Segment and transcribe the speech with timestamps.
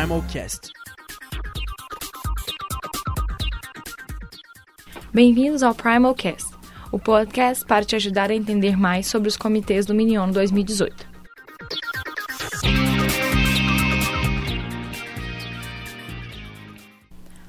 [0.00, 0.72] Primalcast.
[5.12, 6.54] Bem-vindos ao Primalcast,
[6.90, 11.06] o podcast para te ajudar a entender mais sobre os comitês do Minion 2018.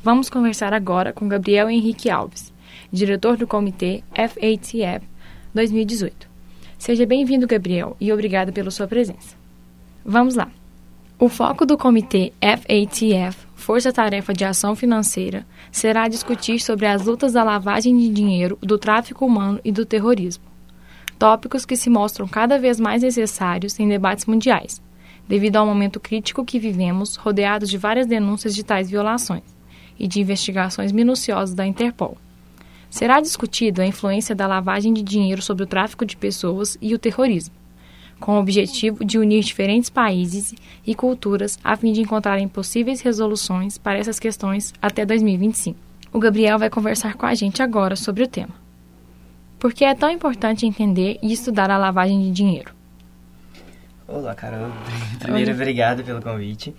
[0.00, 2.54] Vamos conversar agora com Gabriel Henrique Alves,
[2.92, 5.04] diretor do comitê FATF
[5.52, 6.30] 2018.
[6.78, 9.34] Seja bem-vindo, Gabriel, e obrigado pela sua presença.
[10.04, 10.48] Vamos lá.
[11.18, 17.32] O foco do comitê FATF, Força Tarefa de Ação Financeira, será discutir sobre as lutas
[17.32, 20.44] da lavagem de dinheiro, do tráfico humano e do terrorismo.
[21.18, 24.82] Tópicos que se mostram cada vez mais necessários em debates mundiais,
[25.26, 29.56] devido ao momento crítico que vivemos, rodeados de várias denúncias de tais violações
[29.98, 32.18] e de investigações minuciosas da Interpol.
[32.90, 36.98] Será discutido a influência da lavagem de dinheiro sobre o tráfico de pessoas e o
[36.98, 37.54] terrorismo
[38.18, 40.54] com o objetivo de unir diferentes países
[40.86, 45.78] e culturas a fim de encontrarem possíveis resoluções para essas questões até 2025.
[46.12, 48.54] O Gabriel vai conversar com a gente agora sobre o tema.
[49.58, 52.72] Por que é tão importante entender e estudar a lavagem de dinheiro?
[54.06, 54.70] Olá, Carol.
[55.18, 56.74] Primeiro, obrigado pelo convite.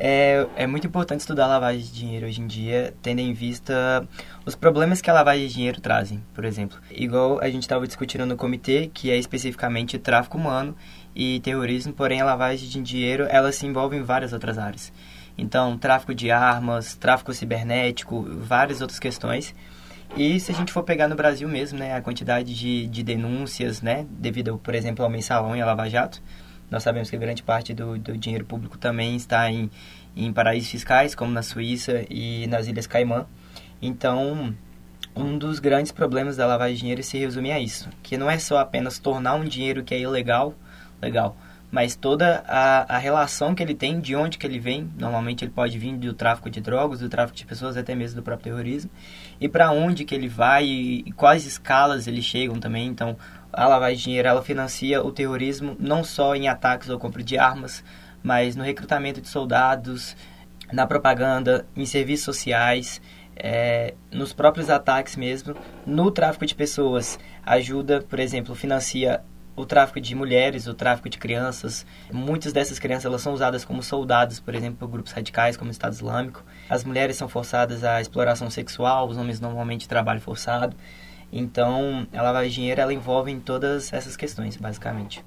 [0.00, 4.06] É, é muito importante estudar a lavagem de dinheiro hoje em dia, tendo em vista
[4.46, 6.78] os problemas que a lavagem de dinheiro trazem, por exemplo.
[6.88, 10.76] Igual a gente estava discutindo no comitê, que é especificamente tráfico humano
[11.16, 14.92] e terrorismo, porém a lavagem de dinheiro ela se envolve em várias outras áreas.
[15.36, 19.52] Então, tráfico de armas, tráfico cibernético, várias outras questões.
[20.16, 23.82] E se a gente for pegar no Brasil mesmo, né, a quantidade de, de denúncias,
[23.82, 26.22] né, devido, por exemplo, ao mensalão e à Lava Jato,
[26.70, 29.70] nós sabemos que grande parte do, do dinheiro público também está em,
[30.16, 33.26] em paraísos fiscais, como na Suíça e nas Ilhas Caimã.
[33.80, 34.54] Então,
[35.16, 38.38] um dos grandes problemas da lavagem de dinheiro se resume a isso, que não é
[38.38, 40.54] só apenas tornar um dinheiro que é ilegal,
[41.00, 41.36] legal,
[41.70, 45.52] mas toda a, a relação que ele tem, de onde que ele vem, normalmente ele
[45.52, 48.90] pode vir do tráfico de drogas, do tráfico de pessoas, até mesmo do próprio terrorismo,
[49.40, 53.16] e para onde que ele vai e, quais escalas eles chegam também, então
[53.52, 57.38] a lavagem de dinheiro ela financia o terrorismo não só em ataques ou compra de
[57.38, 57.84] armas,
[58.22, 60.16] mas no recrutamento de soldados,
[60.72, 63.00] na propaganda, em serviços sociais,
[63.36, 65.54] é, nos próprios ataques mesmo,
[65.86, 67.18] no tráfico de pessoas.
[67.44, 69.22] Ajuda, por exemplo, financia
[69.60, 71.84] o tráfico de mulheres, o tráfico de crianças.
[72.12, 75.72] Muitas dessas crianças elas são usadas como soldados, por exemplo, por grupos radicais como o
[75.72, 76.44] Estado Islâmico.
[76.70, 80.76] As mulheres são forçadas à exploração sexual, os homens normalmente trabalho forçado.
[81.32, 85.24] Então, a lavagem de dinheiro ela envolve em todas essas questões, basicamente.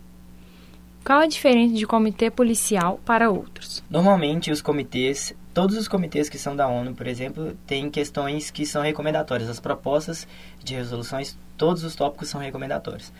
[1.03, 3.83] Qual a diferença de comitê policial para outros?
[3.89, 8.65] Normalmente, os comitês, todos os comitês que são da ONU, por exemplo, têm questões que
[8.65, 9.49] são recomendatórias.
[9.49, 10.27] As propostas
[10.63, 13.11] de resoluções, todos os tópicos são recomendatórios.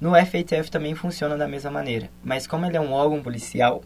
[0.00, 3.82] No FATF também funciona da mesma maneira, mas como ele é um órgão policial,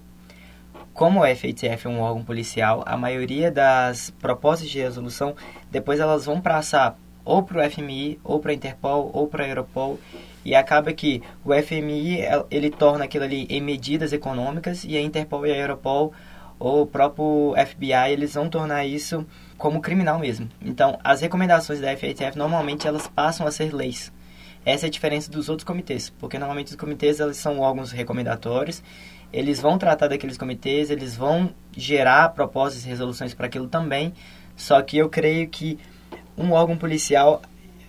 [0.93, 5.37] como o FATF é um órgão policial, a maioria das propostas de resolução,
[5.71, 9.49] depois elas vão passar ou para o FMI, ou para a Interpol, ou para a
[9.49, 9.99] Europol,
[10.45, 15.47] e acaba que o FMI ele torna aquilo ali em medidas econômicas e a Interpol
[15.47, 16.13] e a Europol
[16.59, 20.49] ou o próprio FBI eles vão tornar isso como criminal mesmo.
[20.61, 24.13] Então, as recomendações da FATF normalmente elas passam a ser leis.
[24.65, 28.83] Essa é a diferença dos outros comitês, porque normalmente os comitês eles são órgãos recomendatórios,
[29.33, 34.13] eles vão tratar daqueles comitês, eles vão gerar propostas e resoluções para aquilo também.
[34.57, 35.79] Só que eu creio que
[36.37, 37.41] um órgão policial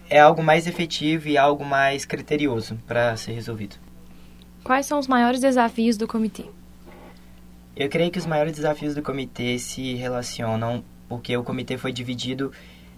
[0.10, 3.76] é algo mais efetivo e algo mais criterioso para ser resolvido.
[4.64, 6.46] Quais são os maiores desafios do comitê?
[7.76, 12.52] Eu creio que os maiores desafios do comitê se relacionam porque o comitê foi dividido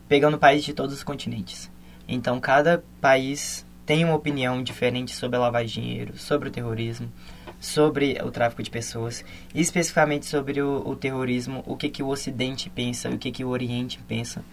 [0.08, 1.72] pegando países de todos os continentes.
[2.08, 7.12] Então, cada país tem uma opinião diferente sobre a lavagem de dinheiro, sobre o terrorismo,
[7.60, 12.08] sobre o tráfico de pessoas, e especificamente sobre o, o terrorismo, o que, que o
[12.08, 14.44] Ocidente pensa, o que, que o Oriente pensa.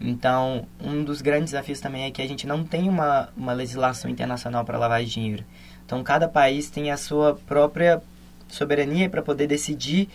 [0.00, 4.10] Então, um dos grandes desafios também é que a gente não tem uma, uma legislação
[4.10, 5.44] internacional para lavar dinheiro.
[5.84, 8.02] Então, cada país tem a sua própria
[8.48, 10.08] soberania para poder decidir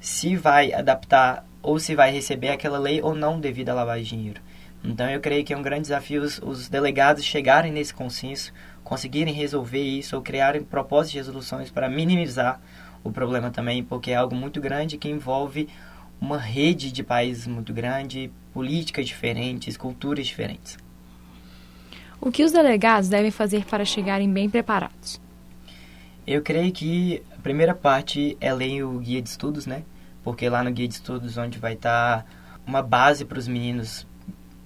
[0.00, 4.10] se vai adaptar ou se vai receber aquela lei ou não devido à lavagem de
[4.10, 4.40] dinheiro.
[4.82, 8.52] Então, eu creio que é um grande desafio os, os delegados chegarem nesse consenso,
[8.84, 12.60] conseguirem resolver isso ou criarem propósitos de resoluções para minimizar
[13.02, 15.68] o problema também, porque é algo muito grande que envolve
[16.20, 20.76] uma rede de países muito grande, políticas diferentes, culturas diferentes.
[22.20, 25.20] O que os delegados devem fazer para chegarem bem preparados?
[26.26, 29.84] Eu creio que a primeira parte é ler o guia de estudos, né?
[30.24, 32.26] Porque lá no guia de estudos onde vai estar
[32.66, 34.06] uma base para os meninos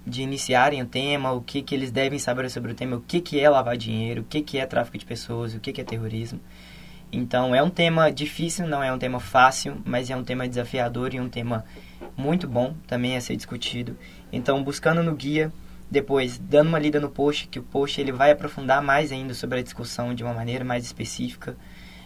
[0.07, 3.21] de iniciarem o tema, o que, que eles devem saber sobre o tema, o que,
[3.21, 5.85] que é lavar dinheiro, o que, que é tráfico de pessoas, o que, que é
[5.85, 6.41] terrorismo.
[7.13, 11.15] Então é um tema difícil, não é um tema fácil, mas é um tema desafiador
[11.15, 11.65] e um tema
[12.17, 13.97] muito bom também a ser discutido.
[14.33, 15.53] Então buscando no guia,
[15.91, 19.59] depois dando uma lida no post, que o post ele vai aprofundar mais ainda sobre
[19.59, 21.55] a discussão de uma maneira mais específica,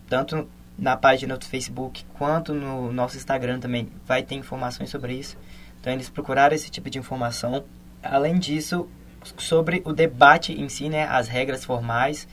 [0.09, 5.39] tanto na página do Facebook quanto no nosso Instagram também vai ter informações sobre isso.
[5.81, 7.65] Então eles procuraram esse tipo de informação.
[8.03, 8.89] Além disso,
[9.37, 12.29] sobre o debate em si, né, as regras formais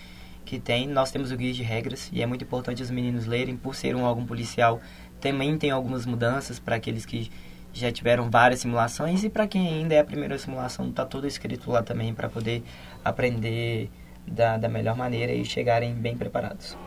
[0.46, 0.88] que tem.
[0.88, 3.96] Nós temos o guia de regras e é muito importante os meninos lerem, por ser
[3.96, 4.82] um órgão policial.
[5.20, 7.32] Também tem algumas mudanças para aqueles que
[7.74, 11.72] já tiveram várias simulações e para quem ainda é a primeira simulação, está tudo escrito
[11.72, 12.64] lá também para poder
[13.04, 13.90] aprender
[14.28, 16.78] da, da melhor maneira e chegarem bem preparados.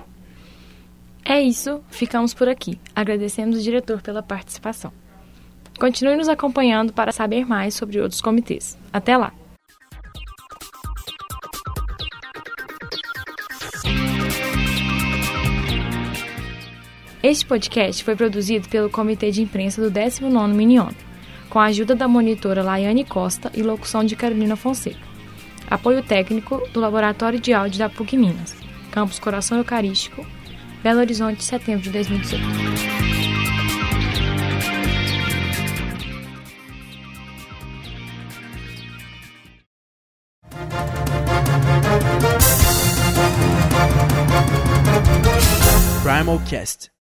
[1.25, 2.81] É isso, ficamos por aqui.
[2.95, 4.93] Agradecemos o diretor pela participação.
[5.79, 8.79] Continue nos acompanhando para saber mais sobre outros comitês.
[8.93, 9.33] Até lá!
[17.23, 20.91] Este podcast foi produzido pelo Comitê de Imprensa do 19º Minion,
[21.51, 25.05] com a ajuda da monitora Laiane Costa e locução de Carolina Fonseca.
[25.69, 28.57] Apoio técnico do Laboratório de Áudio da PUC Minas,
[28.93, 30.25] Campus Coração Eucarístico,
[30.85, 33.16] Belo Horizonte, setembro de 2018.
[46.17, 46.89] simulcast